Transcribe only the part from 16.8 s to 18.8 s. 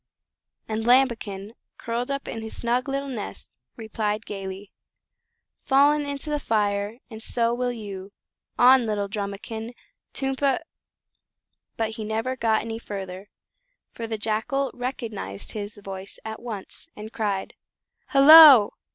and cried: "Hullo!